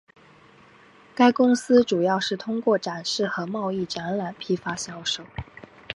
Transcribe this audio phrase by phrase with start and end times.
[1.13, 5.23] 该公司主要是通过展示和贸易展览批发销售。